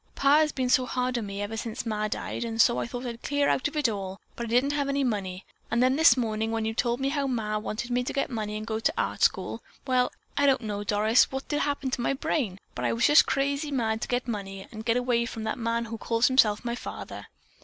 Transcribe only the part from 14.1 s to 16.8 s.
money and get away from that man who calls himself my